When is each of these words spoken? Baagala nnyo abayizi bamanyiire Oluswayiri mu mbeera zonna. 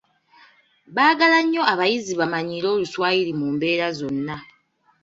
Baagala 0.95 1.37
nnyo 1.43 1.61
abayizi 1.73 2.13
bamanyiire 2.19 2.67
Oluswayiri 2.75 3.31
mu 3.39 3.47
mbeera 3.55 3.87
zonna. 3.97 4.35